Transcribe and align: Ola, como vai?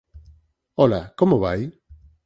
Ola, 0.85 1.01
como 1.19 1.35
vai? 1.43 1.61